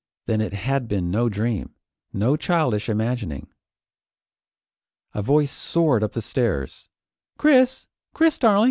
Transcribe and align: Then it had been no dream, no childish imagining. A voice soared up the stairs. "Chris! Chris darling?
Then 0.25 0.41
it 0.41 0.53
had 0.53 0.87
been 0.87 1.11
no 1.11 1.29
dream, 1.29 1.75
no 2.11 2.35
childish 2.35 2.89
imagining. 2.89 3.53
A 5.13 5.21
voice 5.21 5.51
soared 5.51 6.03
up 6.03 6.13
the 6.13 6.23
stairs. 6.23 6.89
"Chris! 7.37 7.85
Chris 8.11 8.39
darling? 8.39 8.59